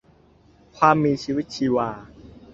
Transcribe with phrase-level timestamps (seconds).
[0.77, 1.89] ความมีชีวิตชีวา